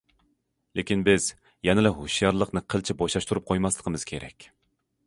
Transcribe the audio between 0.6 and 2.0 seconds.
لېكىن، بىز يەنىلا